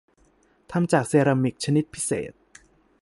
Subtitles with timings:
[0.71, 2.33] ทำจากเซรามิคชนิดพิเศษ